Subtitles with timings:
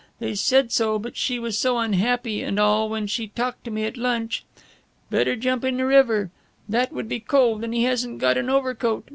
[0.17, 3.83] They said so, but she was so unhappy and all when she talked to me
[3.85, 4.43] at lunch.
[5.11, 6.31] "'Better jump in the river.'
[6.67, 9.05] That would be cold and he hasn't got an overcoat.